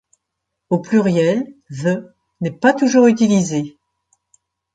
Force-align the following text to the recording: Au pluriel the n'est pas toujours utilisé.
Au 0.71 0.79
pluriel 0.79 1.45
the 1.69 2.09
n'est 2.39 2.49
pas 2.49 2.73
toujours 2.73 3.05
utilisé. 3.05 3.77